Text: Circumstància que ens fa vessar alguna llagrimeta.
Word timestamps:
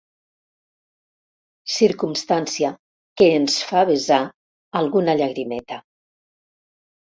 Circumstància 1.73 2.73
que 3.21 3.29
ens 3.35 3.59
fa 3.69 3.85
vessar 3.93 4.19
alguna 4.83 5.19
llagrimeta. 5.23 5.81